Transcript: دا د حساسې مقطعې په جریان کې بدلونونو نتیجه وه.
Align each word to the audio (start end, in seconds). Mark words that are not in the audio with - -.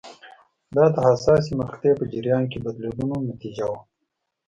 دا 0.75 0.85
د 0.95 0.97
حساسې 1.07 1.51
مقطعې 1.61 1.93
په 1.99 2.05
جریان 2.13 2.43
کې 2.51 2.57
بدلونونو 2.65 3.15
نتیجه 3.31 3.65
وه. 3.71 3.79